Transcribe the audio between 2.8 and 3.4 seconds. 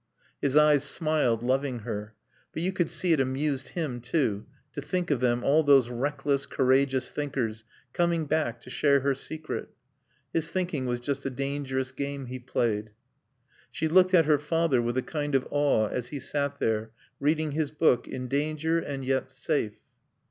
see it